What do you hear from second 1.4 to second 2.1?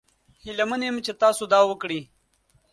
دا وکړي.